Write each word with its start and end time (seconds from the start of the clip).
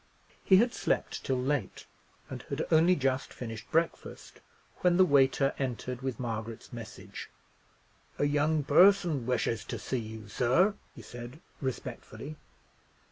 He 0.43 0.55
had 0.57 0.73
slept 0.73 1.23
till 1.23 1.39
late, 1.39 1.85
and 2.27 2.41
had 2.49 2.65
only 2.71 2.95
just 2.95 3.31
finished 3.31 3.69
breakfast, 3.69 4.39
when 4.79 4.97
the 4.97 5.05
waiter 5.05 5.53
entered 5.59 6.01
with 6.01 6.19
Margaret's 6.19 6.73
message. 6.73 7.29
"A 8.17 8.25
young 8.25 8.63
person 8.63 9.27
wishes 9.27 9.63
to 9.65 9.77
see 9.77 9.99
you, 9.99 10.27
sir," 10.27 10.73
he 10.95 11.03
said, 11.03 11.39
respectfully. 11.61 12.35